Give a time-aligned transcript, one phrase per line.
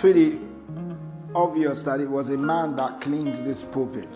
[0.00, 0.38] Pretty
[1.34, 4.08] obvious that it was a man that cleaned this pulpit.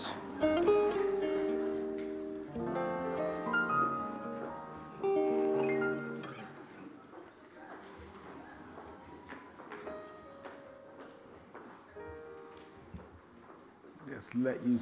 [14.08, 14.78] Just let you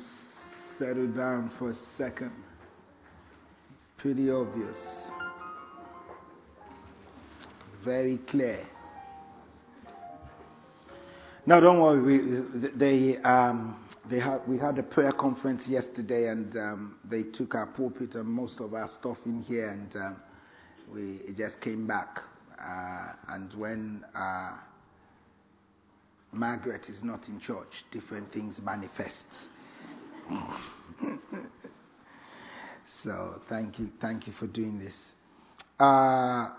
[0.78, 2.32] settle down for a second.
[3.96, 4.76] Pretty obvious.
[7.82, 8.66] Very clear.
[11.50, 12.00] No, don't worry.
[12.00, 13.74] We, they, um,
[14.08, 18.28] they had, we had a prayer conference yesterday, and um, they took our pulpit and
[18.28, 20.16] most of our stuff in here, and um,
[20.94, 22.20] we just came back.
[22.56, 24.52] Uh, and when uh,
[26.30, 29.24] Margaret is not in church, different things manifest.
[33.02, 34.94] so thank you, thank you for doing this.
[35.80, 36.50] Uh,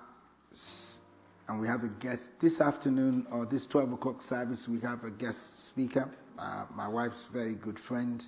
[1.52, 4.70] and we have a guest this afternoon or this 12 o'clock service.
[4.70, 8.24] We have a guest speaker, uh, my wife's very good friend.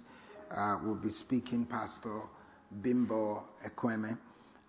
[0.53, 2.19] Uh, will be speaking, Pastor
[2.81, 4.17] Bimbo Ekweme.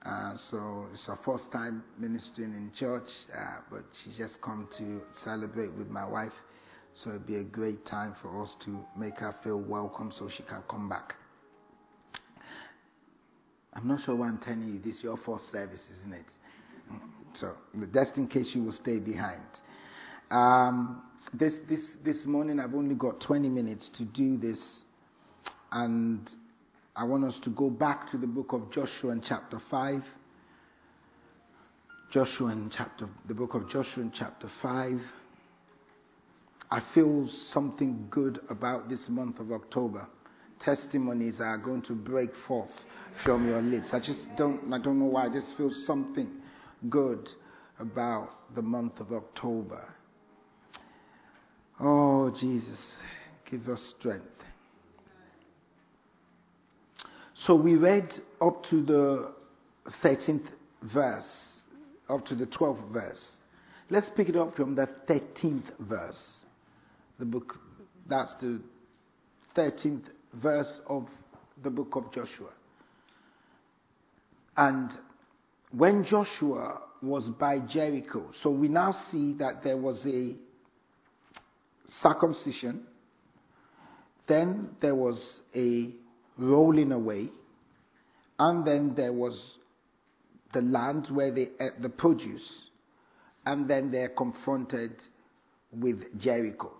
[0.07, 5.03] Uh, so it's her first time ministering in church, uh, but she just come to
[5.25, 6.33] celebrate with my wife.
[6.93, 10.45] So it'll be a great time for us to make her feel welcome so she
[10.45, 11.17] can come back.
[13.73, 15.03] I'm not sure why I'm telling you this.
[15.03, 16.27] Your first service, isn't it?
[17.35, 17.55] So,
[17.93, 19.43] just in case you will stay behind.
[20.31, 24.59] Um, this, this, this morning, I've only got 20 minutes to do this,
[25.73, 26.31] and
[26.95, 30.05] I want us to go back to the book of Joshua in chapter 5.
[32.13, 35.01] Joshua in chapter, the book of Joshua in chapter 5.
[36.71, 40.07] I feel something good about this month of October.
[40.61, 42.71] Testimonies are going to break forth
[43.25, 43.89] from your lips.
[43.93, 45.27] I just don't, I don't know why.
[45.27, 46.31] I just feel something
[46.89, 47.29] good
[47.79, 49.95] about the month of October.
[51.81, 52.95] Oh, Jesus,
[53.51, 54.25] give us strength.
[57.35, 59.35] So we read up to the
[60.03, 60.47] 13th
[60.83, 61.53] verse,
[62.09, 63.33] up to the 12th verse.
[63.91, 66.45] Let's pick it up from the 13th verse.
[67.19, 67.59] The book,
[68.09, 68.61] that's the
[69.57, 71.09] 13th verse of
[71.63, 72.51] the book of Joshua.
[74.57, 74.97] And
[75.77, 80.37] when Joshua was by Jericho, so we now see that there was a
[82.01, 82.87] circumcision,
[84.27, 85.91] then there was a
[86.39, 87.29] rolling away,
[88.39, 89.39] and then there was
[90.53, 92.49] the land where they ate the produce,
[93.45, 95.03] and then they're confronted
[95.73, 96.73] with Jericho.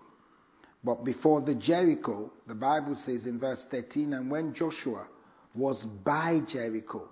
[0.83, 5.07] But before the Jericho, the Bible says in verse 13, and when Joshua
[5.53, 7.09] was by Jericho,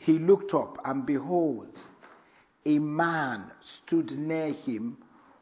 [0.00, 1.78] he looked up, and behold,
[2.64, 4.96] a man stood near him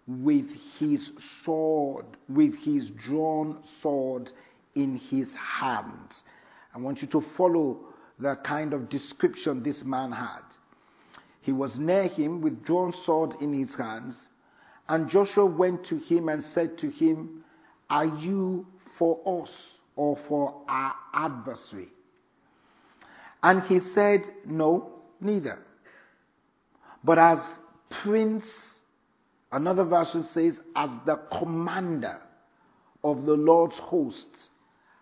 [0.09, 1.13] with his
[1.45, 4.33] sword, with his drawn sword
[4.75, 6.13] in his hand.
[6.75, 7.79] I want you to follow
[8.19, 10.43] the kind of description this man had.
[11.41, 14.17] He was near him with drawn sword in his hands,
[14.89, 17.45] and Joshua went to him and said to him,
[17.89, 18.67] Are you
[18.99, 19.51] for us
[19.95, 21.91] or for our adversary?
[23.43, 24.91] And he said, No,
[25.21, 25.59] neither.
[27.05, 27.39] But as
[28.03, 28.45] prince,
[29.53, 32.21] another version says, as the commander
[33.05, 34.49] of the Lord's hosts,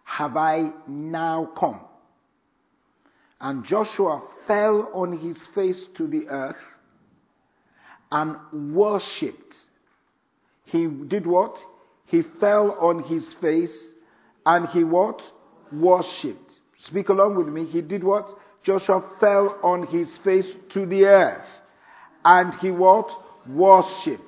[0.05, 1.81] have I now come.
[3.41, 6.57] And Joshua fell on his face to the earth
[8.13, 8.37] and
[8.75, 9.57] worshipped.
[10.65, 11.59] He did what?
[12.07, 13.77] He fell on his face
[14.45, 15.21] and he what?
[15.73, 16.53] Worshipped.
[16.79, 17.65] Speak along with me.
[17.65, 18.31] He did what?
[18.63, 21.47] Joshua fell on his face to the earth.
[22.25, 23.11] And he what?
[23.49, 24.23] Worshipped.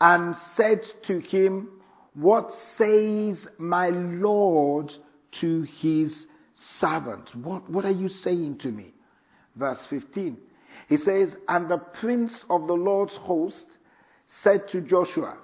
[0.00, 1.68] And said to him,
[2.14, 4.92] What says my Lord
[5.40, 7.34] to his servant?
[7.34, 8.92] What, what are you saying to me?
[9.56, 10.36] Verse 15.
[10.88, 13.66] He says, And the prince of the Lord's host
[14.42, 15.38] said to Joshua,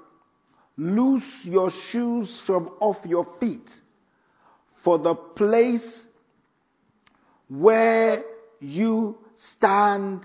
[0.77, 3.71] Loose your shoes from off your feet,
[4.83, 6.07] for the place
[7.51, 8.23] where
[8.61, 10.25] you stand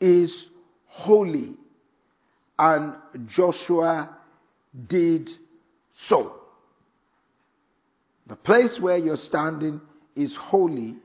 [0.00, 0.46] is
[0.86, 1.54] holy.
[2.58, 4.16] and Joshua
[4.86, 5.28] did
[6.08, 6.36] so.
[8.26, 9.80] The place where you're standing
[10.14, 10.96] is holy,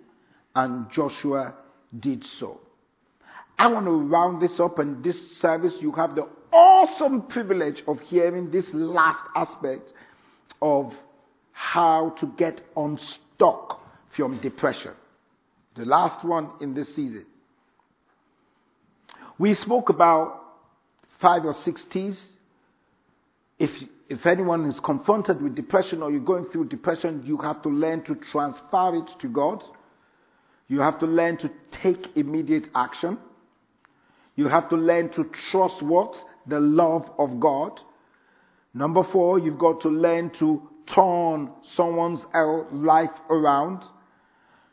[0.55, 1.55] and Joshua
[1.99, 2.61] did so.
[3.57, 7.99] I want to round this up, and this service, you have the awesome privilege of
[8.01, 9.93] hearing this last aspect
[10.61, 10.93] of
[11.51, 13.81] how to get unstuck
[14.15, 14.93] from depression.
[15.79, 17.25] The last one in this season.
[19.37, 20.43] We spoke about
[21.19, 22.33] five or six T's.
[23.57, 23.71] If,
[24.09, 28.03] if anyone is confronted with depression or you're going through depression, you have to learn
[28.03, 29.63] to transfer it to God.
[30.67, 33.17] You have to learn to take immediate action.
[34.35, 36.21] You have to learn to trust what?
[36.45, 37.79] The love of God.
[38.73, 42.25] Number four, you've got to learn to turn someone's
[42.73, 43.85] life around.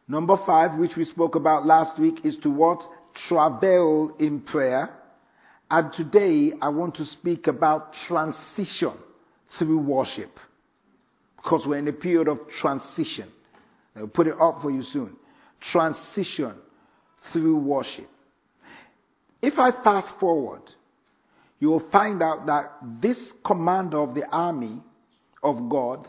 [0.08, 2.87] Number five, which we spoke about last week, is to what?
[3.14, 4.91] Travel in prayer.
[5.70, 8.93] And today I want to speak about transition
[9.58, 10.38] through worship.
[11.37, 13.29] Because we're in a period of transition.
[13.97, 15.17] I'll put it up for you soon.
[15.61, 16.55] Transition
[17.32, 18.08] through worship.
[19.43, 20.62] If I fast forward,
[21.58, 24.81] you will find out that this commander of the army
[25.43, 26.08] of God,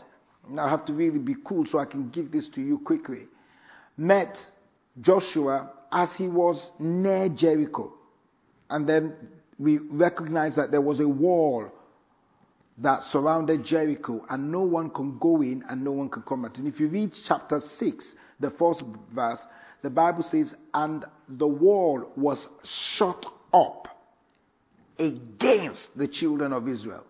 [0.56, 3.26] I have to really be cool so I can give this to you quickly,
[3.98, 4.38] met
[5.00, 7.92] Joshua as he was near Jericho.
[8.70, 9.14] And then
[9.58, 11.70] we recognize that there was a wall
[12.78, 16.56] that surrounded Jericho, and no one can go in and no one can come out.
[16.58, 18.04] And if you read chapter 6,
[18.38, 19.40] the first verse,
[19.82, 23.88] the Bible says, And the wall was shut up
[24.98, 27.04] against the children of Israel.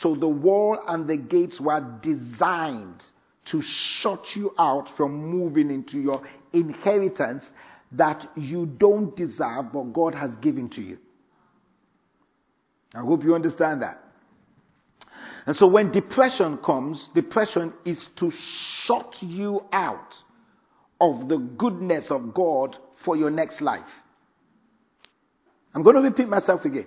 [0.00, 3.02] So the wall and the gates were designed
[3.46, 6.22] to shut you out from moving into your
[6.52, 7.44] inheritance
[7.92, 10.98] that you don't deserve, but God has given to you.
[12.94, 14.02] I hope you understand that.
[15.46, 20.14] And so when depression comes, depression is to shut you out
[21.00, 23.86] of the goodness of God for your next life.
[25.74, 26.86] I'm going to repeat myself again.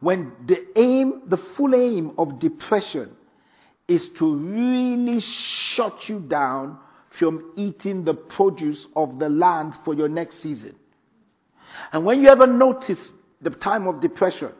[0.00, 3.16] When the aim, the full aim of depression
[3.88, 6.78] is to really shut you down
[7.18, 10.76] from eating the produce of the land for your next season.
[11.92, 14.52] And when you ever notice the time of depression,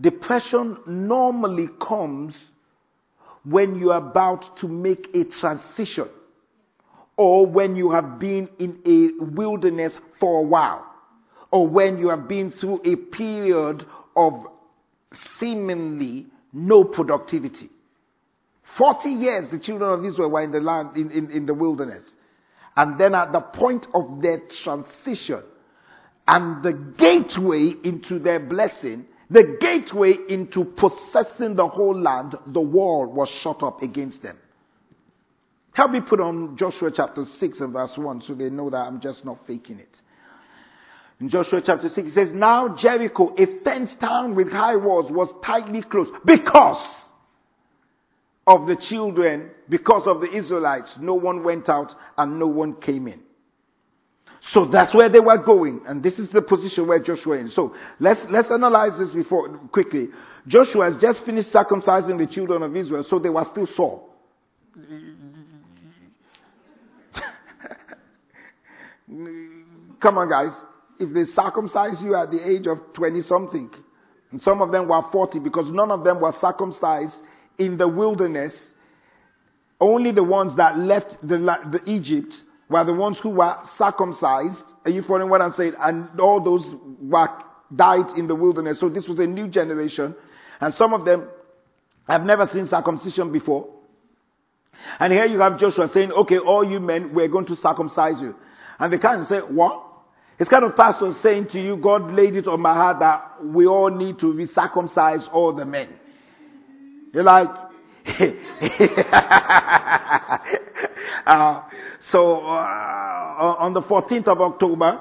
[0.00, 2.34] depression normally comes
[3.44, 6.08] when you're about to make a transition
[7.16, 10.84] or when you have been in a wilderness for a while
[11.50, 13.86] or when you have been through a period
[14.16, 14.46] of
[15.38, 17.68] seemingly no productivity.
[18.76, 22.04] 40 years the children of Israel were in the land, in, in, in the wilderness.
[22.76, 25.42] And then at the point of their transition
[26.26, 33.06] and the gateway into their blessing, the gateway into possessing the whole land, the wall
[33.06, 34.38] was shut up against them.
[35.72, 39.00] Help me put on Joshua chapter 6 and verse 1 so they know that I'm
[39.00, 40.00] just not faking it.
[41.20, 45.32] In Joshua chapter 6, it says, Now Jericho, a fenced town with high walls, was
[45.44, 47.03] tightly closed because
[48.46, 50.94] of the children, because of the Israelites.
[51.00, 53.20] No one went out and no one came in.
[54.52, 57.54] So that's where they were going, and this is the position where Joshua is.
[57.54, 60.10] So let's let's analyze this before quickly.
[60.46, 64.02] Joshua has just finished circumcising the children of Israel, so they were still sore.
[70.00, 70.52] Come on, guys.
[71.00, 73.70] If they circumcise you at the age of 20 something,
[74.30, 77.14] and some of them were 40 because none of them were circumcised
[77.58, 78.54] in the wilderness,
[79.80, 84.64] only the ones that left the, the Egypt were the ones who were circumcised.
[84.84, 85.74] Are you following what I'm saying?
[85.78, 86.70] And all those
[87.00, 87.28] were
[87.74, 88.80] died in the wilderness.
[88.80, 90.14] So this was a new generation.
[90.60, 91.28] And some of them
[92.08, 93.68] have never seen circumcision before.
[94.98, 98.34] And here you have Joshua saying, okay, all you men, we're going to circumcise you.
[98.78, 99.82] And they kind of say, what?
[100.38, 103.66] It's kind of pastor saying to you, God laid it on my heart that we
[103.66, 105.88] all need to be circumcised, all the men.
[107.14, 107.48] You're like,
[111.26, 111.62] uh,
[112.10, 115.00] so uh, on the 14th of October,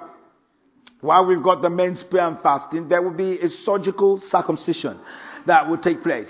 [1.02, 5.00] while we've got the men's prayer and fasting, there will be a surgical circumcision
[5.48, 6.30] that will take place.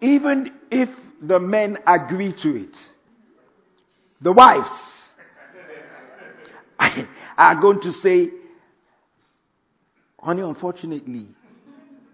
[0.00, 0.88] Even if
[1.22, 2.76] the men agree to it,
[4.20, 4.68] the wives
[7.38, 8.30] are going to say,
[10.20, 11.28] honey, unfortunately,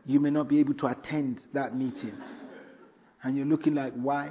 [0.05, 2.13] you may not be able to attend that meeting.
[3.23, 4.31] And you're looking like, why?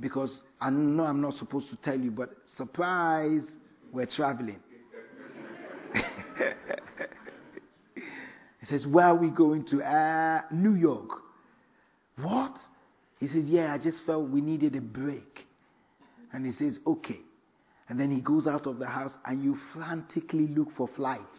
[0.00, 3.42] Because I know I'm not supposed to tell you, but surprise,
[3.92, 4.60] we're traveling.
[8.62, 9.82] He says, Where are we going to?
[9.82, 11.08] Uh, New York.
[12.16, 12.56] What?
[13.18, 15.46] He says, Yeah, I just felt we needed a break.
[16.32, 17.18] And he says, Okay.
[17.88, 21.38] And then he goes out of the house and you frantically look for flights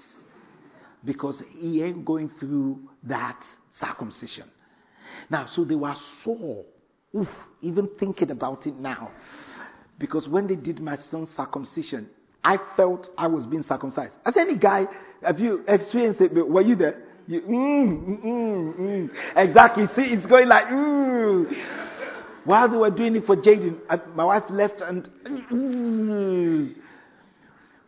[1.05, 3.41] because he ain't going through that
[3.79, 4.49] circumcision.
[5.29, 6.65] Now, so they were sore.
[7.15, 7.27] Oof,
[7.61, 9.11] even thinking about it now.
[9.99, 12.09] Because when they did my son's circumcision,
[12.43, 14.13] I felt I was being circumcised.
[14.25, 14.85] As any guy,
[15.21, 16.33] have you experienced it?
[16.33, 17.03] Were you there?
[17.27, 19.09] You, mm, mm, mm, mm.
[19.37, 19.85] Exactly.
[19.95, 21.45] See, it's going like, mm.
[22.43, 23.77] While they were doing it for Jaden,
[24.15, 26.75] my wife left and mm.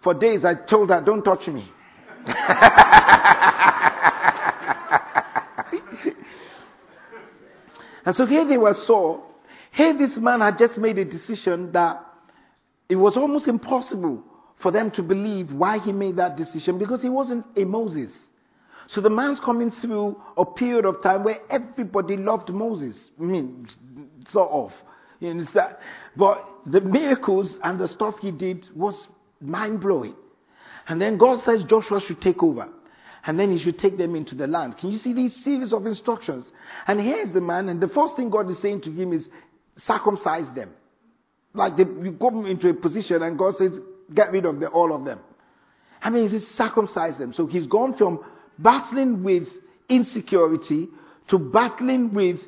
[0.02, 1.70] for days I told her, don't touch me.
[8.06, 9.24] and so here they were so.
[9.72, 12.02] Here this man had just made a decision that
[12.88, 14.24] it was almost impossible
[14.62, 18.12] for them to believe why he made that decision because he wasn't a Moses.
[18.88, 23.12] So the man's coming through a period of time where everybody loved Moses.
[23.20, 23.68] I mean,
[24.30, 24.72] sort of.
[25.20, 25.76] You understand?
[26.16, 29.08] But the miracles and the stuff he did was
[29.42, 30.16] mind blowing.
[30.88, 32.70] And then God says Joshua should take over.
[33.26, 34.78] And then he should take them into the land.
[34.78, 36.46] Can you see these series of instructions?
[36.88, 39.28] And here's the man, and the first thing God is saying to him is
[39.78, 40.72] circumcise them.
[41.54, 43.72] Like they, you go into a position and God says,
[44.14, 45.20] get rid of the, all of them.
[46.02, 47.34] I mean, he says circumcise them.
[47.34, 48.20] So he's gone from
[48.60, 49.48] battling with
[49.90, 50.90] insecurity
[51.30, 52.40] to battling with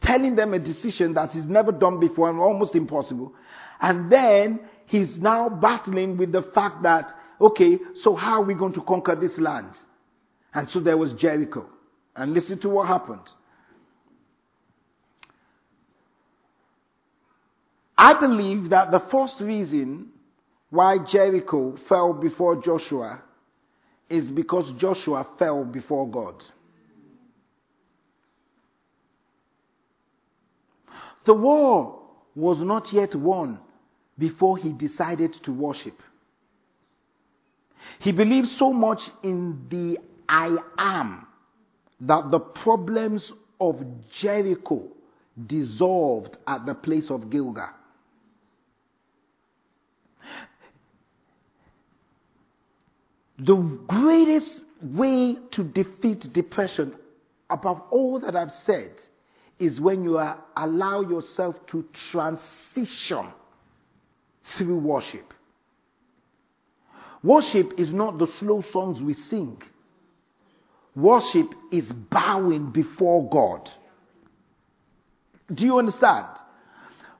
[0.00, 3.32] telling them a decision that he's never done before and almost impossible.
[3.80, 7.10] And then he's now battling with the fact that,
[7.40, 9.70] okay, so how are we going to conquer this land?
[10.52, 11.68] And so there was Jericho.
[12.14, 13.28] And listen to what happened.
[17.96, 20.08] I believe that the first reason
[20.70, 23.22] why Jericho fell before Joshua
[24.08, 26.42] is because Joshua fell before God.
[31.26, 32.00] The war
[32.34, 33.58] was not yet won
[34.18, 36.00] before he decided to worship.
[37.98, 39.98] He believed so much in the
[40.30, 41.26] I am
[42.02, 44.84] that the problems of Jericho
[45.46, 47.70] dissolved at the place of Gilgal.
[53.40, 53.56] The
[53.88, 56.94] greatest way to defeat depression,
[57.48, 58.92] above all that I've said,
[59.58, 63.26] is when you are, allow yourself to transition
[64.56, 65.34] through worship.
[67.24, 69.60] Worship is not the slow songs we sing.
[70.94, 73.70] Worship is bowing before God.
[75.52, 76.26] Do you understand?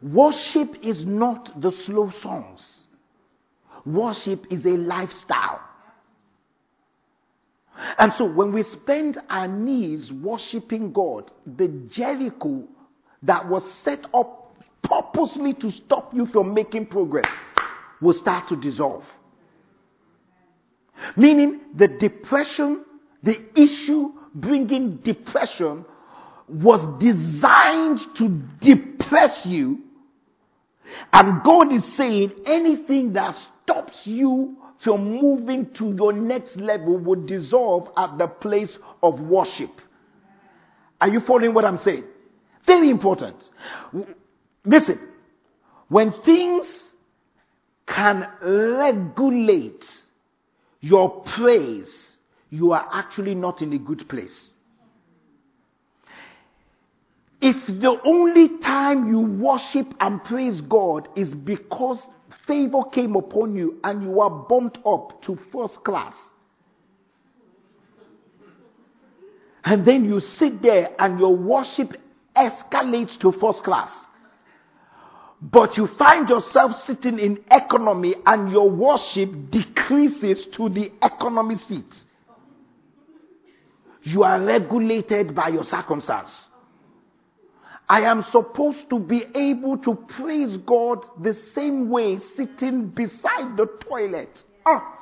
[0.03, 2.61] Worship is not the slow songs.
[3.85, 5.61] Worship is a lifestyle.
[7.99, 12.65] And so when we spend our knees worshiping God, the Jericho
[13.23, 17.31] that was set up purposely to stop you from making progress
[18.01, 19.05] will start to dissolve.
[21.17, 22.85] Meaning the depression,
[23.23, 25.85] the issue bringing depression
[26.49, 29.81] was designed to depress you.
[31.13, 37.27] And God is saying anything that stops you from moving to your next level will
[37.27, 39.71] dissolve at the place of worship.
[41.01, 42.05] Are you following what I'm saying?
[42.67, 43.37] Very important.
[44.65, 44.99] Listen,
[45.89, 46.67] when things
[47.87, 49.85] can regulate
[50.81, 52.10] your praise,
[52.51, 54.51] you are actually not in a good place.
[57.41, 62.03] If the only time you worship and praise God is because
[62.47, 66.13] favor came upon you and you are bumped up to first class.
[69.65, 71.97] And then you sit there and your worship
[72.37, 73.91] escalates to first class.
[75.41, 81.95] But you find yourself sitting in economy and your worship decreases to the economy seat.
[84.03, 86.49] You are regulated by your circumstance.
[87.89, 93.67] I am supposed to be able to praise God the same way sitting beside the
[93.89, 94.99] toilet ah,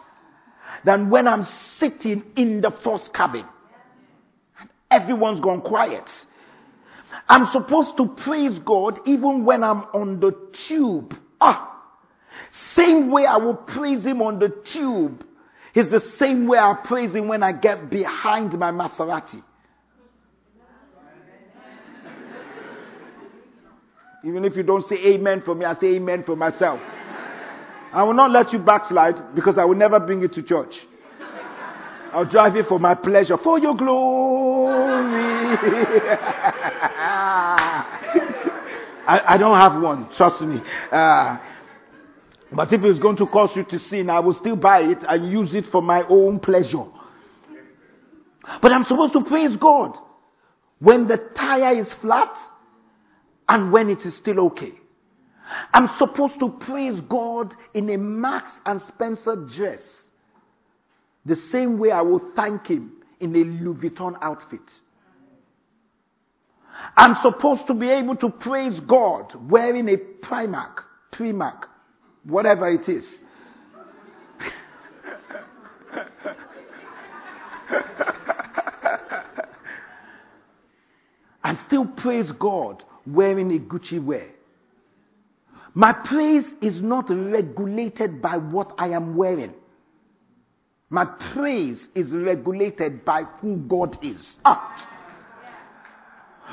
[0.85, 1.47] than when I'm
[1.79, 3.45] sitting in the first cabin.
[4.91, 6.09] Everyone's gone quiet.
[7.29, 10.35] I'm supposed to praise God even when I'm on the
[10.67, 11.15] tube.
[11.41, 11.83] Ah,
[12.75, 15.25] same way I will praise Him on the tube
[15.79, 19.43] is the same way I praise Him when I get behind my Maserati.
[24.25, 26.81] Even if you don't say amen for me, I say amen for myself.
[27.93, 30.75] I will not let you backslide because I will never bring you to church.
[32.13, 33.99] I'll drive it for my pleasure, for your glory.
[39.07, 40.61] I, I, don't have one, trust me.
[40.91, 41.37] Uh,
[42.53, 45.31] but if it's going to cause you to sin, I will still buy it and
[45.31, 46.85] use it for my own pleasure.
[48.63, 49.97] But I'm supposed to praise God
[50.79, 52.35] when the tire is flat
[53.49, 54.73] and when it is still okay.
[55.73, 59.81] I'm supposed to praise God in a Marks and Spencer dress
[61.25, 64.61] the same way I will thank Him in a Louis Vuitton outfit.
[66.97, 71.65] I'm supposed to be able to praise God wearing a Primark, Primark,
[72.25, 73.07] whatever it is.
[81.45, 84.31] and still praise God wearing a Gucci wear.
[85.75, 89.55] My praise is not regulated by what I am wearing.
[90.91, 94.37] My praise is regulated by who God is.
[94.45, 94.89] Ah.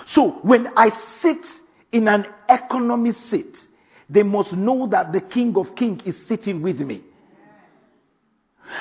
[0.07, 0.91] So when I
[1.21, 1.45] sit
[1.91, 3.55] in an economy seat,
[4.09, 7.01] they must know that the King of Kings is sitting with me.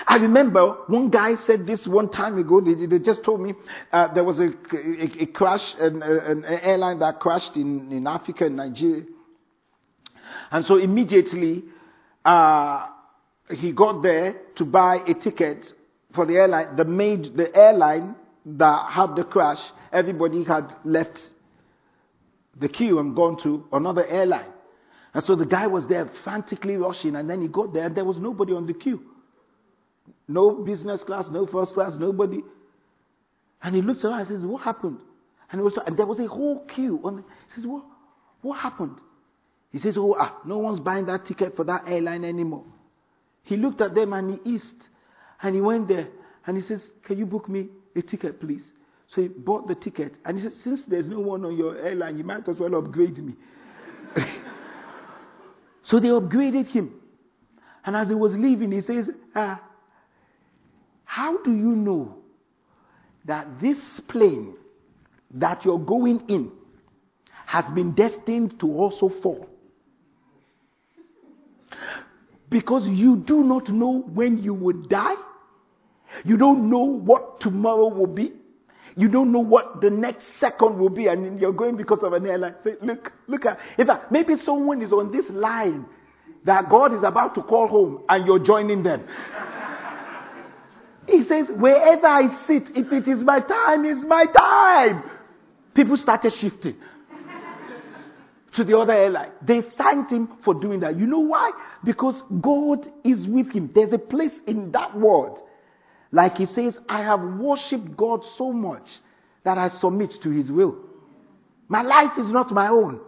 [0.07, 2.61] I remember one guy said this one time ago.
[2.61, 3.55] They, they just told me
[3.93, 8.47] uh, there was a, a, a crash, an, an, airline that crashed in, in Africa,
[8.47, 9.05] in Nigeria.
[10.51, 11.65] And so immediately
[12.25, 12.87] uh,
[13.51, 15.73] he got there to buy a ticket
[16.15, 16.77] for the airline.
[16.77, 18.17] The made the airline
[18.47, 19.61] that had the crash,
[19.93, 21.21] everybody had left
[22.59, 24.54] the queue and gone to another airline.
[25.15, 28.05] And so the guy was there frantically rushing, and then he got there, and there
[28.05, 29.01] was nobody on the queue.
[30.27, 32.43] No business class, no first class, nobody.
[33.63, 34.99] And he looks around and says, What happened?
[35.53, 37.01] And, was, and there was a whole queue.
[37.05, 37.85] On he says, What,
[38.43, 38.99] what happened?
[39.71, 42.65] He says, Oh, ah, no one's buying that ticket for that airline anymore.
[43.43, 44.89] He looked at them and he eased.
[45.43, 46.09] And he went there
[46.47, 48.65] and he says, Can you book me a ticket, please?
[49.15, 50.15] So he bought the ticket.
[50.25, 53.19] And he said, Since there's no one on your airline, you might as well upgrade
[53.19, 53.35] me.
[55.87, 57.01] so they upgraded him.
[57.85, 59.61] And as he was leaving, he says, ah,
[61.05, 62.17] How do you know
[63.27, 64.55] that this plane
[65.33, 66.51] that you're going in
[67.47, 69.49] has been destined to also fall?
[72.49, 75.17] Because you do not know when you will die.
[76.25, 78.33] You don't know what tomorrow will be.
[78.97, 82.27] You don't know what the next second will be, and you're going because of an
[82.27, 82.55] airline.
[82.63, 85.87] Say, look, look at, in fact, maybe someone is on this line
[86.45, 89.05] that God is about to call home, and you're joining them.
[91.09, 95.11] he says, wherever I sit, if it is my time, it's my time.
[95.75, 96.77] People started shifting
[98.55, 99.33] to the other airline.
[99.43, 100.97] They thanked him for doing that.
[100.97, 101.51] You know why?
[101.83, 103.71] Because God is with him.
[103.75, 105.35] There's a place in that word
[106.15, 108.87] like he says, I have worshipped God so much
[109.43, 110.77] that I submit to his will.
[111.67, 113.01] My life is not my own.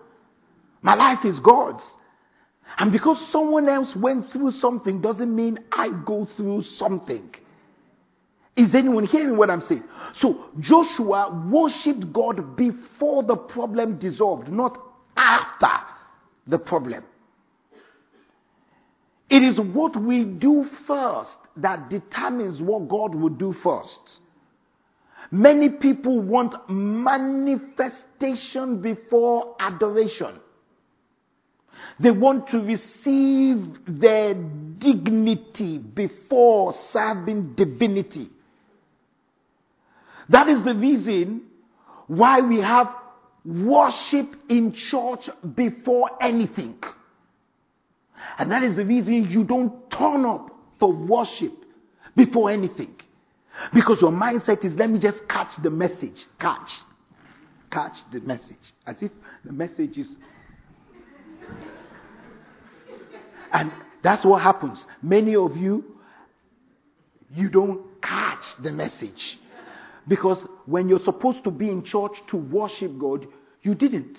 [0.82, 1.84] My life is God's.
[2.78, 7.32] And because someone else went through something doesn't mean I go through something.
[8.56, 9.84] Is anyone hearing what I'm saying?
[10.14, 14.78] So Joshua worshipped God before the problem dissolved, not
[15.16, 15.70] after
[16.48, 17.04] the problem.
[19.30, 24.20] It is what we do first that determines what God will do first.
[25.30, 30.38] Many people want manifestation before adoration.
[31.98, 38.30] They want to receive their dignity before serving divinity.
[40.28, 41.42] That is the reason
[42.06, 42.92] why we have
[43.44, 46.78] worship in church before anything.
[48.38, 51.52] And that is the reason you don't turn up for worship
[52.14, 52.94] before anything.
[53.72, 56.26] Because your mindset is, let me just catch the message.
[56.38, 56.70] Catch.
[57.70, 58.56] Catch the message.
[58.86, 59.10] As if
[59.44, 60.08] the message is.
[63.52, 64.84] And that's what happens.
[65.02, 65.84] Many of you,
[67.34, 69.38] you don't catch the message.
[70.06, 73.26] Because when you're supposed to be in church to worship God,
[73.62, 74.18] you didn't.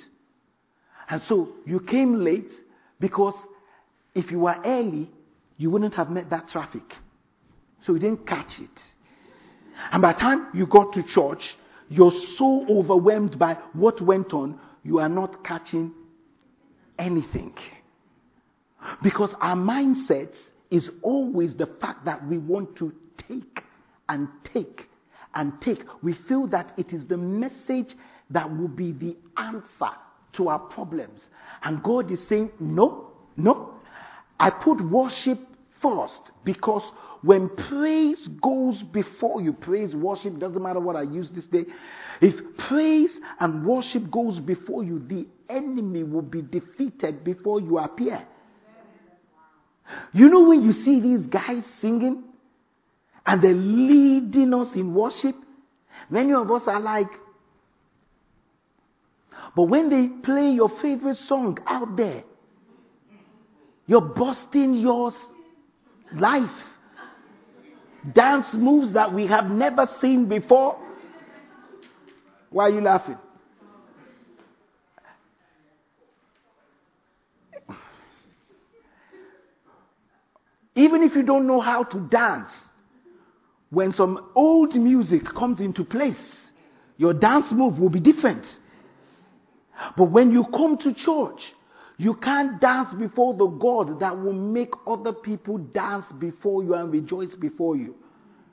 [1.09, 2.51] And so you came late
[2.99, 3.33] because
[4.13, 5.09] if you were early,
[5.57, 6.95] you wouldn't have met that traffic.
[7.81, 8.81] So you didn't catch it.
[9.91, 11.55] And by the time you got to church,
[11.89, 15.93] you're so overwhelmed by what went on, you are not catching
[16.97, 17.53] anything.
[19.01, 20.33] Because our mindset
[20.69, 22.93] is always the fact that we want to
[23.27, 23.63] take
[24.09, 24.87] and take
[25.33, 25.83] and take.
[26.01, 27.95] We feel that it is the message
[28.29, 29.95] that will be the answer
[30.33, 31.21] to our problems.
[31.63, 33.73] And God is saying, no, no.
[34.39, 35.39] I put worship
[35.81, 36.83] first because
[37.21, 41.65] when praise goes before you, praise, worship, doesn't matter what I use this day.
[42.21, 48.25] If praise and worship goes before you, the enemy will be defeated before you appear.
[50.13, 52.23] You know when you see these guys singing
[53.25, 55.35] and they're leading us in worship,
[56.09, 57.09] many of us are like,
[59.55, 62.23] but when they play your favorite song out there,
[63.87, 65.13] you're busting your
[66.13, 66.49] life.
[68.13, 70.79] Dance moves that we have never seen before.
[72.49, 73.17] Why are you laughing?
[80.75, 82.49] Even if you don't know how to dance,
[83.71, 86.15] when some old music comes into place,
[86.97, 88.45] your dance move will be different.
[89.97, 91.53] But when you come to church,
[91.97, 96.91] you can't dance before the God that will make other people dance before you and
[96.91, 97.95] rejoice before you.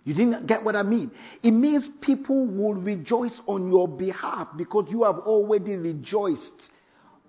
[0.04, 1.10] You didn't get what I mean?
[1.42, 6.70] It means people will rejoice on your behalf because you have already rejoiced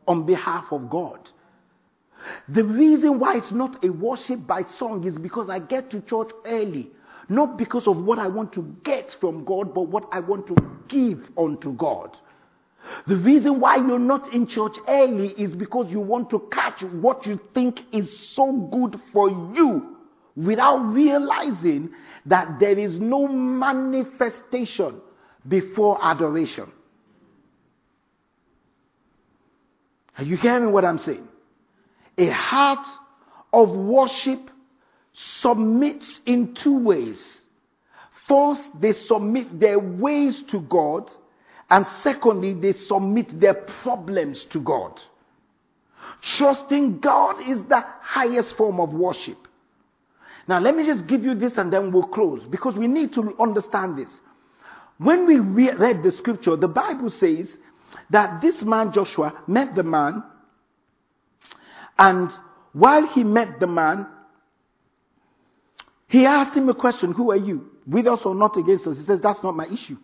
[0.08, 1.30] on behalf of God.
[2.50, 6.32] The reason why it's not a worship by song is because I get to church
[6.46, 6.92] early.
[7.28, 10.56] Not because of what I want to get from God, but what I want to
[10.88, 12.18] give unto God.
[13.08, 17.26] The reason why you're not in church early is because you want to catch what
[17.26, 19.96] you think is so good for you
[20.36, 21.92] without realizing
[22.26, 25.02] that there is no manifestation
[25.48, 26.72] before adoration.
[30.18, 31.28] Are you hearing what I'm saying?
[32.18, 32.86] A heart
[33.52, 34.50] of worship
[35.14, 37.42] submits in two ways.
[38.28, 41.10] First, they submit their ways to God,
[41.70, 45.00] and secondly, they submit their problems to God.
[46.22, 49.38] Trusting God is the highest form of worship.
[50.48, 53.36] Now, let me just give you this and then we'll close because we need to
[53.40, 54.10] understand this.
[54.98, 57.50] When we read the scripture, the Bible says
[58.12, 60.24] that this man Joshua met the man,
[61.98, 62.32] and
[62.74, 64.08] while he met the man,
[66.08, 67.72] he asked him a question Who are you?
[67.88, 68.98] With us or not against us?
[68.98, 69.98] He says, That's not my issue.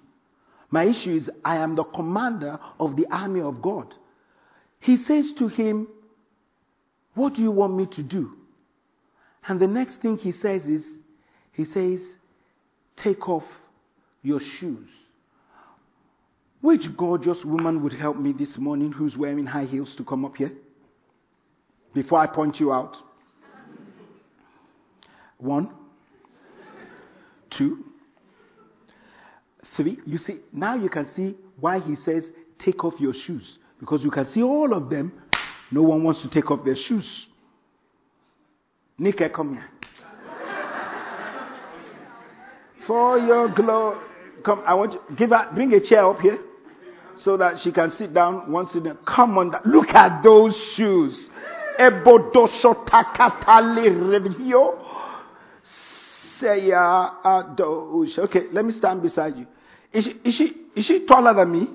[0.71, 3.93] My issue is, I am the commander of the army of God.
[4.79, 5.87] He says to him,
[7.13, 8.31] What do you want me to do?
[9.47, 10.83] And the next thing he says is,
[11.51, 11.99] He says,
[12.95, 13.43] Take off
[14.23, 14.87] your shoes.
[16.61, 20.37] Which gorgeous woman would help me this morning who's wearing high heels to come up
[20.37, 20.53] here?
[21.93, 22.97] Before I point you out.
[25.37, 25.71] One,
[27.49, 27.83] two,
[30.05, 33.57] You see, now you can see why he says, take off your shoes.
[33.79, 35.11] Because you can see all of them,
[35.71, 37.27] no one wants to take off their shoes.
[38.97, 39.69] Nika, come here.
[42.85, 43.97] For your glory.
[44.43, 46.39] Come, I want you, give her, bring a chair up here
[47.15, 51.29] so that she can sit down once in a, come on, look at those shoes.
[58.19, 59.45] Okay, let me stand beside you.
[59.93, 61.67] Is she, is she, is she taller than me?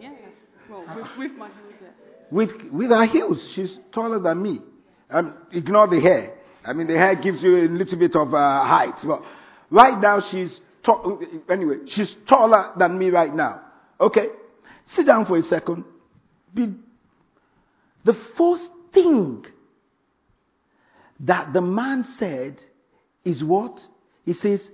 [0.00, 0.10] Yeah.
[0.68, 1.94] Well, with, with my heels there.
[2.30, 4.60] With, with her heels, she's taller than me.
[5.10, 6.38] Um, ignore the hair.
[6.64, 8.96] I mean, the hair gives you a little bit of uh, height.
[9.04, 9.22] But
[9.70, 10.60] right now, she's.
[11.48, 13.62] Anyway, she's taller than me right now.
[13.98, 14.28] Okay?
[14.94, 15.84] Sit down for a second.
[16.52, 16.74] Be,
[18.04, 19.46] the first thing
[21.20, 22.60] that the man said
[23.24, 23.80] is what?
[24.26, 24.68] He says,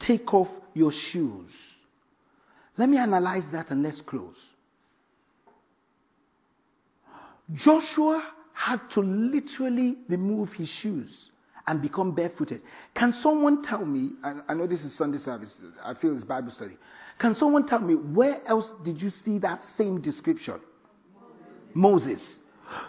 [0.00, 1.50] Take off your shoes.
[2.76, 4.36] Let me analyze that and let's close.
[7.52, 11.10] Joshua had to literally remove his shoes
[11.66, 12.62] and become barefooted.
[12.94, 14.10] Can someone tell me?
[14.22, 16.76] I, know this is Sunday service, I feel it's Bible study.
[17.18, 20.60] Can someone tell me where else did you see that same description?
[21.74, 22.20] Moses.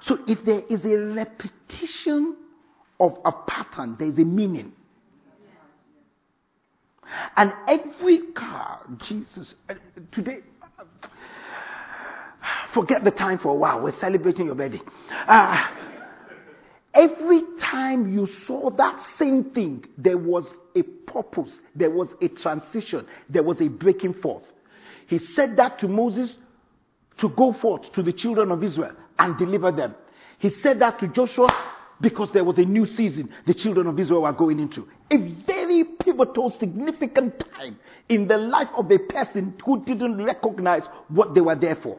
[0.02, 2.38] So if there is a repetition
[3.00, 4.74] of a pattern, there is a meaning.
[7.36, 9.54] And every car, Jesus,
[10.12, 10.39] today,
[12.74, 13.82] forget the time for a while.
[13.82, 14.82] We're celebrating your birthday.
[15.28, 15.68] Uh,
[16.94, 23.06] every time you saw that same thing, there was a purpose, there was a transition,
[23.30, 24.44] there was a breaking forth.
[25.08, 26.36] He said that to Moses
[27.18, 29.96] to go forth to the children of Israel and deliver them.
[30.39, 31.50] He said that to Joshua
[32.02, 34.88] because there was a new season the children of Israel were going into.
[35.12, 41.34] A very pivotal, significant time in the life of a person who didn't recognize what
[41.34, 41.97] they were there for.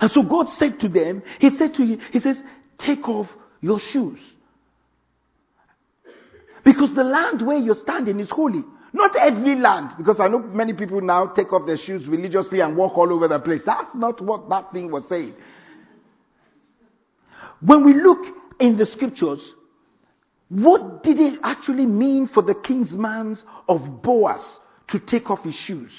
[0.00, 2.36] And so God said to them, He said to you, He says,
[2.78, 3.28] take off
[3.60, 4.18] your shoes.
[6.64, 8.64] Because the land where you're standing is holy.
[8.92, 12.76] Not every land, because I know many people now take off their shoes religiously and
[12.76, 13.60] walk all over the place.
[13.66, 15.34] That's not what that thing was saying.
[17.60, 18.20] When we look
[18.58, 19.40] in the scriptures,
[20.48, 24.40] what did it actually mean for the kinsman of Boaz
[24.88, 25.90] to take off his shoes?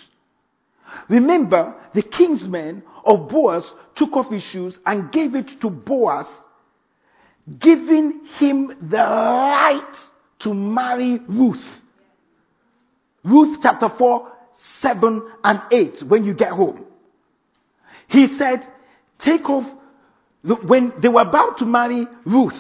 [1.09, 6.27] Remember, the kinsman of Boaz took off his shoes and gave it to Boaz,
[7.59, 9.95] giving him the right
[10.39, 11.65] to marry Ruth.
[13.23, 14.31] Ruth chapter 4,
[14.79, 16.85] 7 and 8 when you get home.
[18.07, 18.65] He said,
[19.19, 19.65] take off,
[20.43, 22.57] when they were about to marry Ruth,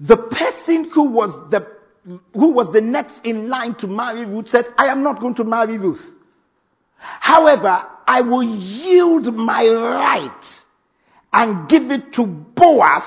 [0.00, 1.66] the person who was the,
[2.32, 5.44] who was the next in line to marry Ruth said, I am not going to
[5.44, 6.02] marry Ruth.
[6.96, 10.44] However, I will yield my right
[11.32, 13.04] and give it to Boaz,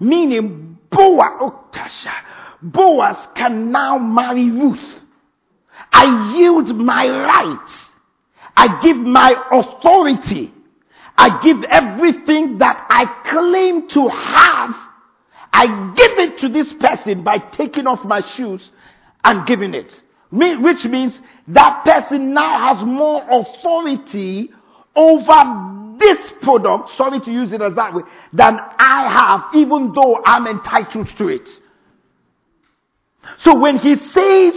[0.00, 2.12] meaning Boaz, oh, Tasha,
[2.60, 5.00] Boaz can now marry Ruth.
[5.92, 7.70] I yield my right.
[8.56, 10.52] I give my authority.
[11.16, 14.87] I give everything that I claim to have.
[15.58, 18.70] I give it to this person by taking off my shoes
[19.24, 20.02] and giving it.
[20.30, 24.52] Which means that person now has more authority
[24.94, 30.22] over this product, sorry to use it as that way, than I have, even though
[30.24, 31.48] I'm entitled to it.
[33.38, 34.54] So when he says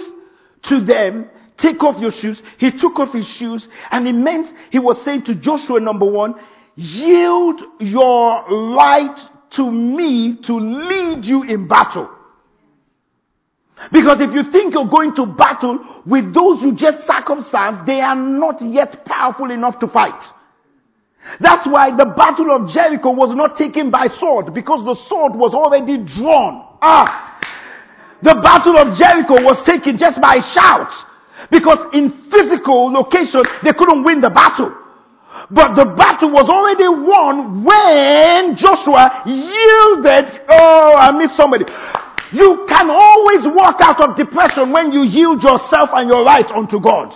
[0.66, 4.78] to them, take off your shoes, he took off his shoes and it meant he
[4.78, 6.36] was saying to Joshua number one,
[6.76, 12.10] yield your right to me to lead you in battle.
[13.92, 18.16] Because if you think you're going to battle with those you just circumcised, they are
[18.16, 20.22] not yet powerful enough to fight.
[21.40, 25.54] That's why the battle of Jericho was not taken by sword because the sword was
[25.54, 26.78] already drawn.
[26.82, 27.40] Ah!
[28.22, 30.94] The battle of Jericho was taken just by shout
[31.50, 34.76] because in physical location they couldn't win the battle.
[35.52, 40.42] But the battle was already won when Joshua yielded.
[40.48, 41.66] Oh, I missed somebody.
[42.32, 46.80] You can always walk out of depression when you yield yourself and your right unto
[46.80, 47.14] God.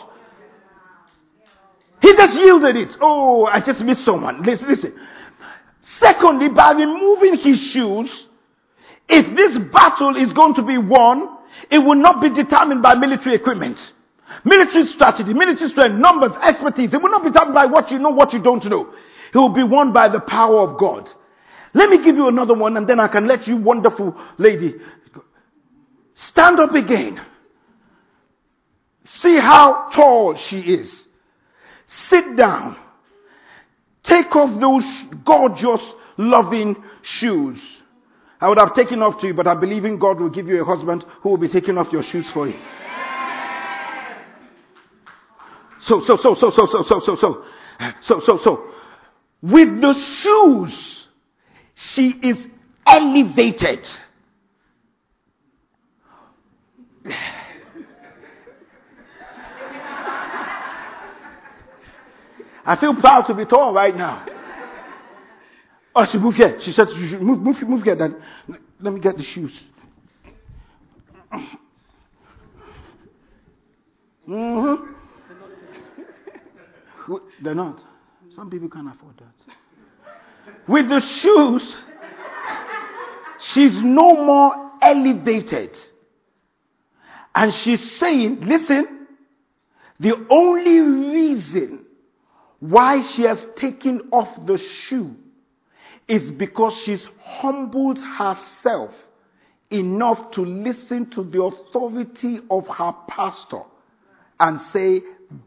[2.02, 2.98] He just yielded it.
[3.00, 4.43] Oh, I just missed someone.
[4.43, 4.93] Listen, listen.
[6.00, 8.28] Secondly, by removing his shoes,
[9.08, 11.38] if this battle is going to be won,
[11.71, 13.80] it will not be determined by military equipment.
[14.43, 16.93] Military strategy, military strength, numbers, expertise.
[16.93, 18.93] It will not be determined by what you know, what you don't know.
[19.33, 21.09] It will be won by the power of God.
[21.73, 24.75] Let me give you another one and then I can let you, wonderful lady,
[26.13, 27.21] stand up again.
[29.05, 30.93] See how tall she is.
[32.09, 32.77] Sit down.
[34.03, 34.85] Take off those
[35.23, 35.81] gorgeous,
[36.17, 37.59] loving shoes.
[38.39, 40.61] I would have taken off to you, but I believe in God will give you
[40.61, 42.59] a husband who will be taking off your shoes for you.
[45.86, 47.43] So, so, so, so, so, so, so, so, so,
[48.02, 48.67] so, so, so,
[49.43, 51.08] with the shoes,
[51.76, 52.38] she is
[52.88, 53.88] elevated.
[62.65, 64.26] I feel proud to be tall right now.
[65.95, 66.60] Oh, she moved here.
[66.62, 66.88] She said,
[67.21, 68.15] move, move, move here then.
[68.80, 69.54] Let me get the shoes.
[74.28, 74.93] Mm-hmm.
[77.41, 77.82] They're not.
[78.36, 79.56] Some people can't afford that.
[80.68, 81.76] With the shoes,
[83.39, 85.78] she's no more elevated.
[87.34, 89.08] And she's saying, listen,
[90.00, 91.86] the only reason
[92.60, 95.15] why she has taken off the shoe
[96.08, 98.91] is because she's humbled herself
[99.70, 103.63] enough to listen to the authority of her pastor
[104.39, 105.02] and say,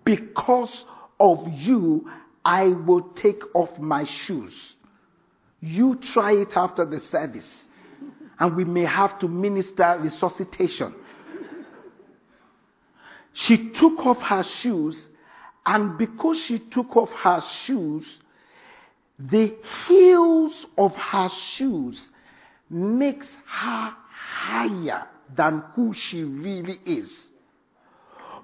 [0.05, 0.85] Because
[1.20, 2.09] of you,
[2.44, 4.54] I will take off my shoes.
[5.61, 7.48] You try it after the service,
[8.38, 10.94] and we may have to minister resuscitation.
[13.33, 15.09] She took off her shoes,
[15.66, 18.07] and because she took off her shoes,
[19.18, 22.11] the heels of her shoes
[22.70, 27.31] makes her higher than who she really is.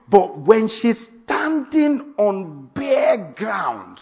[0.09, 3.99] But when she's standing on bare ground,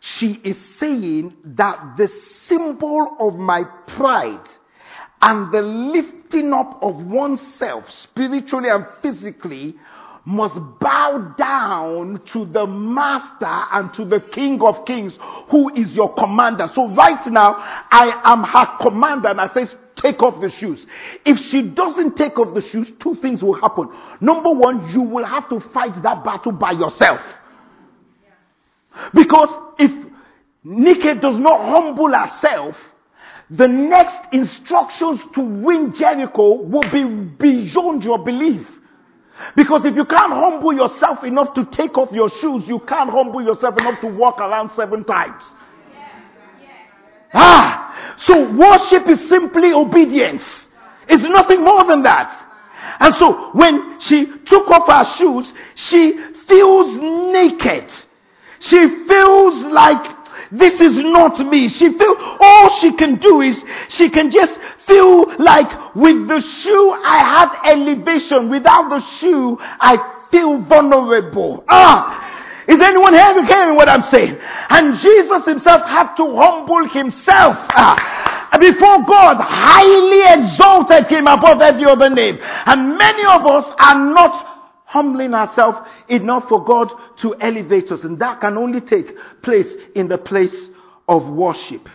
[0.00, 2.08] she is saying that the
[2.48, 4.48] symbol of my pride
[5.20, 9.76] and the lifting up of oneself spiritually and physically
[10.24, 16.14] must bow down to the master and to the king of kings who is your
[16.14, 16.70] commander.
[16.74, 20.86] So right now, I am her commander and I say, take off the shoes.
[21.24, 23.88] If she doesn't take off the shoes, two things will happen.
[24.20, 27.20] Number one, you will have to fight that battle by yourself.
[29.14, 29.90] Because if
[30.62, 32.76] Nikki does not humble herself,
[33.50, 38.66] the next instructions to win Jericho will be beyond your belief.
[39.56, 43.42] Because if you can't humble yourself enough to take off your shoes, you can't humble
[43.42, 45.44] yourself enough to walk around seven times.
[47.34, 50.42] Ah, so worship is simply obedience.
[51.08, 52.48] It's nothing more than that.
[53.00, 56.96] And so when she took off her shoes, she feels
[57.32, 57.90] naked.
[58.60, 61.68] She feels like this is not me.
[61.68, 66.92] She feel all she can do is she can just feel like with the shoe
[66.92, 68.50] I have elevation.
[68.50, 71.64] Without the shoe, I feel vulnerable.
[71.68, 72.30] Ah!
[72.68, 74.38] Is anyone here hearing what I'm saying?
[74.68, 77.56] And Jesus himself had to humble himself.
[77.74, 82.38] Ah, before God highly exalted him above every other name.
[82.40, 84.61] And many of us are not
[84.92, 85.78] humbling ourselves
[86.08, 88.02] enough for God to elevate us.
[88.02, 89.10] And that can only take
[89.42, 90.54] place in the place
[91.08, 91.88] of worship.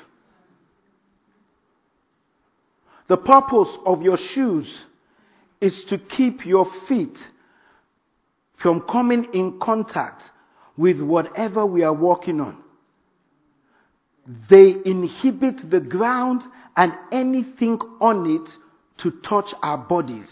[3.07, 4.67] The purpose of your shoes
[5.62, 7.17] is to keep your feet
[8.57, 10.23] from coming in contact
[10.75, 12.63] with whatever we are walking on.
[14.49, 16.41] They inhibit the ground
[16.75, 18.57] and anything on it
[19.03, 20.31] to touch our bodies.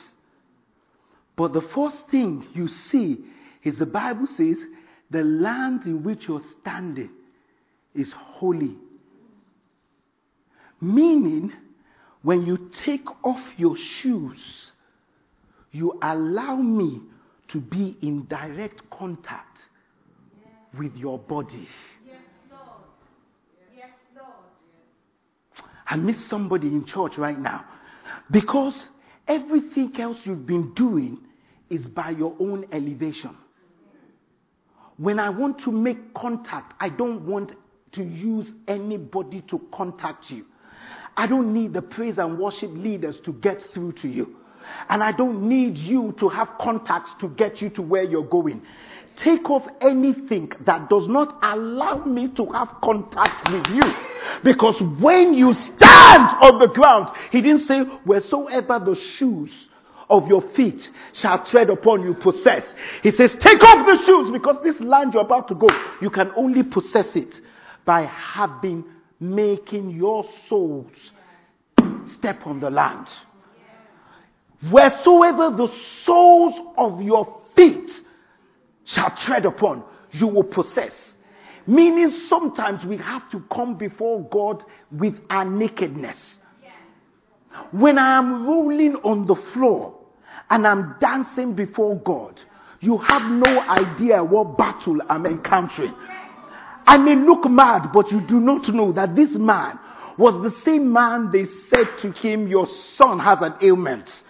[1.35, 3.25] But the first thing you see
[3.63, 4.57] is the Bible says
[5.11, 7.09] the land in which you're standing
[7.93, 8.75] is holy.
[10.81, 11.53] Meaning,
[12.21, 14.71] when you take off your shoes,
[15.71, 17.01] you allow me
[17.49, 19.59] to be in direct contact
[20.77, 21.67] with your body.
[22.05, 22.17] Yes,
[22.49, 22.61] Lord.
[23.75, 25.69] Yes, Lord.
[25.87, 27.65] I miss somebody in church right now
[28.31, 28.75] because
[29.27, 31.19] everything else you've been doing
[31.69, 33.35] is by your own elevation.
[34.97, 37.51] When I want to make contact, I don't want
[37.93, 40.45] to use anybody to contact you.
[41.17, 44.35] I don't need the praise and worship leaders to get through to you.
[44.89, 48.61] And I don't need you to have contacts to get you to where you're going.
[49.17, 53.93] Take off anything that does not allow me to have contact with you.
[54.43, 59.51] Because when you stand on the ground, he didn't say, wheresoever the shoes
[60.09, 62.65] of your feet shall tread upon you possess.
[63.03, 65.67] He says, take off the shoes because this land you're about to go,
[66.01, 67.33] you can only possess it
[67.85, 68.83] by having
[69.19, 70.91] making your soles
[72.15, 73.07] step on the land.
[74.69, 75.71] Wheresoever the
[76.03, 77.91] soles of your feet
[78.85, 80.93] shall tread upon, you will possess.
[81.67, 86.39] Meaning sometimes we have to come before God with our nakedness.
[87.71, 89.97] When I am rolling on the floor
[90.49, 92.39] and I'm dancing before God,
[92.81, 95.95] you have no idea what battle I'm encountering.
[96.85, 99.79] I may look mad, but you do not know that this man
[100.17, 104.23] was the same man they said to him, Your son has an ailment.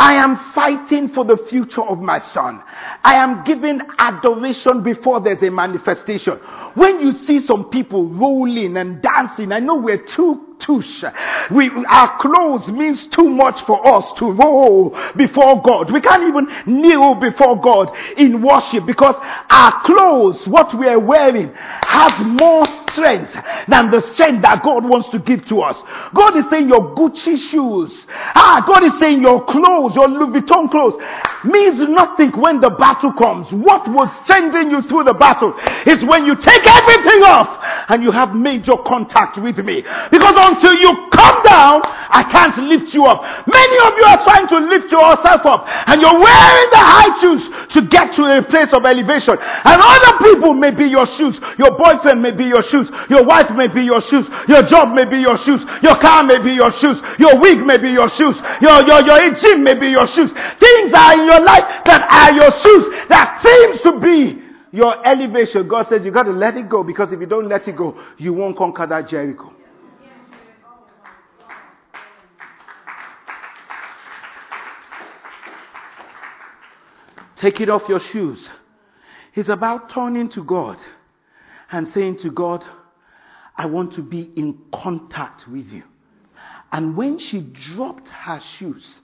[0.00, 2.62] I am fighting for the future of my son.
[3.04, 6.38] I am giving adoration before there's a manifestation.
[6.72, 11.04] When you see some people rolling and dancing, I know we're too tush.
[11.50, 15.90] We, our clothes means too much for us to roll before God.
[15.90, 19.16] We can't even kneel before God in worship because
[19.50, 23.32] our clothes, what we are wearing, has more strength
[23.68, 25.76] than the strength that God wants to give to us.
[26.14, 30.70] God is saying your Gucci shoes, ah, God is saying your clothes, your Louis Vuitton
[30.70, 30.94] clothes
[31.44, 33.50] means nothing when the battle comes.
[33.52, 35.54] What will strengthen you through the battle
[35.86, 39.82] is when you take everything off and you have major contact with me.
[40.10, 43.22] Because until you come down, I can't lift you up.
[43.46, 47.42] Many of you are trying to lift yourself up and you're wearing the high shoes
[47.74, 49.38] to get to a place of elevation.
[49.38, 51.38] And other people may be your shoes.
[51.58, 52.90] Your boyfriend may be your shoes.
[53.08, 54.26] Your wife may be your shoes.
[54.48, 55.62] Your job may be your shoes.
[55.82, 56.98] Your car may be your shoes.
[57.18, 58.36] Your wig may be your shoes.
[58.60, 60.32] Your, your, your gym may be your shoes.
[60.58, 64.42] Things are in your life that are your shoes that seems to be
[64.72, 65.68] your elevation.
[65.68, 67.96] God says you got to let it go because if you don't let it go,
[68.18, 69.52] you won't conquer that Jericho.
[77.40, 78.48] Taking off your shoes.
[79.34, 80.78] It's about turning to God
[81.72, 82.64] and saying to God,
[83.56, 85.84] I want to be in contact with you.
[86.72, 89.00] And when she dropped her shoes,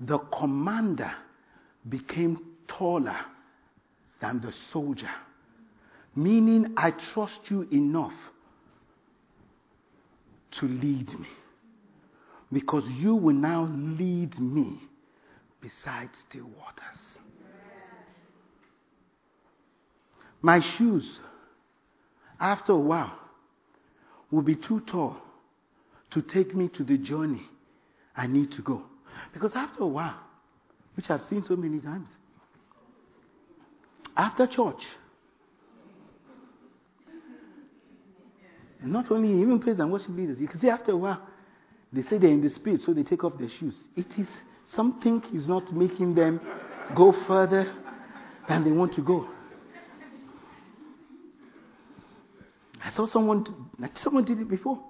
[0.00, 1.12] the commander
[1.88, 3.18] became taller
[4.20, 5.10] than the soldier.
[6.16, 8.14] Meaning, I trust you enough
[10.52, 11.28] to lead me.
[12.52, 13.64] because you will now
[13.98, 14.78] lead me
[15.60, 16.87] beside still waters.
[20.40, 21.08] My shoes,
[22.38, 23.18] after a while,
[24.30, 25.16] will be too tall
[26.10, 27.42] to take me to the journey
[28.16, 28.82] I need to go.
[29.32, 30.18] Because after a while,
[30.94, 32.08] which I've seen so many times,
[34.16, 34.82] after church,
[38.82, 41.26] not only even praise and worship leaders, you can see after a while,
[41.92, 43.76] they say they're in the spirit, so they take off their shoes.
[43.96, 44.26] It is
[44.74, 46.40] something is not making them
[46.94, 47.72] go further
[48.46, 49.28] than they want to go.
[52.88, 53.44] I saw someone,
[53.96, 54.82] someone did it before.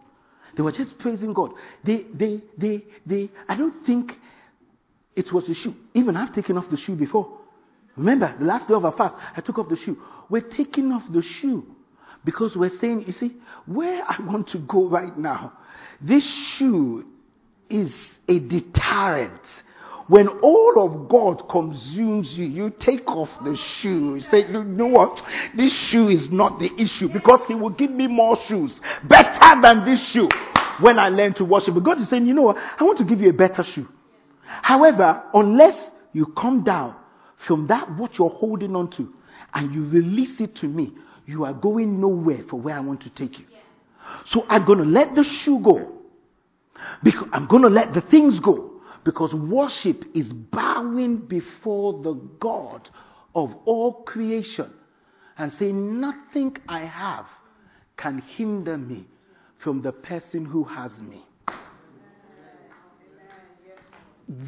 [0.56, 1.50] They were just praising God.
[1.82, 4.12] They, they, they, they, I don't think
[5.16, 5.74] it was the shoe.
[5.94, 7.40] Even I've taken off the shoe before.
[7.96, 10.00] Remember, the last day of our fast, I took off the shoe.
[10.30, 11.66] We're taking off the shoe
[12.24, 13.34] because we're saying, you see,
[13.66, 15.54] where I want to go right now,
[16.00, 17.04] this shoe
[17.68, 17.92] is
[18.28, 19.42] a deterrent.
[20.08, 24.14] When all of God consumes you, you take off the shoe.
[24.14, 25.22] You say, you know what?
[25.54, 29.84] This shoe is not the issue because He will give me more shoes better than
[29.84, 30.28] this shoe
[30.80, 31.74] when I learn to worship.
[31.74, 32.56] But God is saying, you know what?
[32.56, 33.86] I want to give you a better shoe.
[34.44, 35.76] However, unless
[36.14, 36.96] you come down
[37.46, 39.12] from that what you're holding on to
[39.52, 40.94] and you release it to me,
[41.26, 43.44] you are going nowhere for where I want to take you.
[44.24, 45.96] So I'm going to let the shoe go.
[47.02, 48.77] Because I'm going to let the things go.
[49.08, 52.90] Because worship is bowing before the God
[53.34, 54.70] of all creation
[55.38, 57.24] and saying, Nothing I have
[57.96, 59.06] can hinder me
[59.60, 61.24] from the person who has me.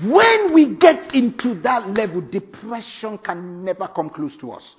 [0.02, 4.76] When we get into that level, depression can never come close to us.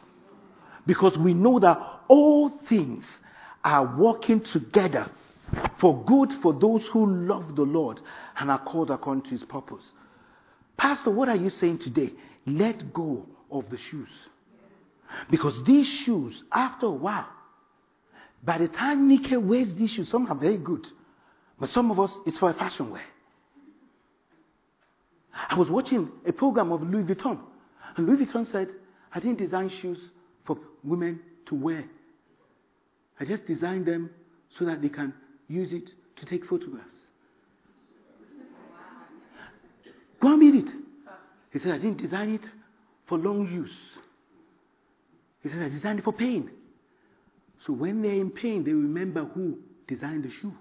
[0.85, 3.03] Because we know that all things
[3.63, 5.09] are working together
[5.79, 7.99] for good for those who love the Lord
[8.37, 9.83] and are called according to his purpose.
[10.77, 12.11] Pastor, what are you saying today?
[12.45, 14.09] Let go of the shoes.
[15.29, 17.27] Because these shoes, after a while,
[18.43, 20.87] by the time Nike wears these shoes, some are very good,
[21.59, 23.03] but some of us, it's for a fashion wear.
[25.49, 27.39] I was watching a program of Louis Vuitton,
[27.95, 28.69] and Louis Vuitton said,
[29.13, 29.99] I didn't design shoes
[30.45, 31.85] for women to wear.
[33.19, 34.09] I just designed them
[34.57, 35.13] so that they can
[35.51, 36.97] use it to take photographs.
[40.19, 40.73] Go and read it.
[41.51, 42.47] He said, I didn't design it
[43.07, 43.75] for long use.
[45.43, 46.49] He said, I designed it for pain.
[47.65, 50.53] So when they're in pain, they remember who designed the shoe.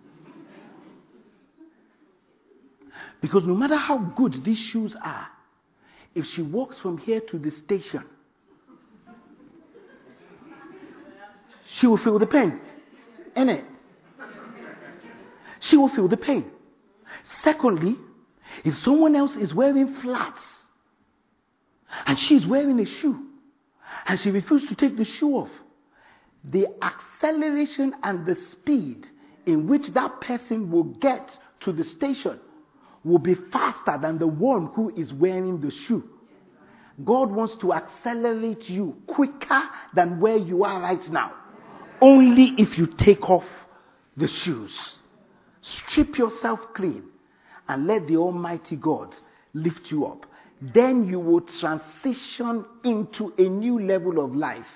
[3.20, 5.28] Because no matter how good these shoes are,
[6.14, 8.04] if she walks from here to the station,
[11.72, 12.60] she will feel the pain.
[13.36, 13.64] Innit?
[15.70, 16.50] She will feel the pain.
[17.44, 17.96] Secondly,
[18.64, 20.42] if someone else is wearing flats
[22.06, 23.24] and she's wearing a shoe
[24.04, 25.50] and she refuses to take the shoe off,
[26.42, 29.06] the acceleration and the speed
[29.46, 32.40] in which that person will get to the station
[33.04, 36.02] will be faster than the one who is wearing the shoe.
[37.04, 39.62] God wants to accelerate you quicker
[39.94, 41.32] than where you are right now.
[42.00, 43.46] Only if you take off
[44.16, 44.98] the shoes.
[45.62, 47.04] Strip yourself clean
[47.68, 49.14] and let the Almighty God
[49.54, 50.26] lift you up.
[50.60, 54.66] Then you will transition into a new level of life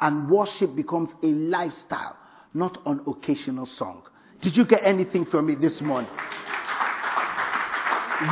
[0.00, 2.16] and worship becomes a lifestyle,
[2.54, 4.02] not an occasional song.
[4.40, 6.10] Did you get anything from me this morning?